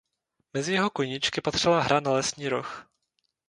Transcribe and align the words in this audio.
Mezi 0.53 0.73
jeho 0.73 0.89
koníčky 0.89 1.41
patřila 1.41 1.81
hra 1.81 1.99
na 1.99 2.11
lesní 2.11 2.49
roh. 2.49 2.87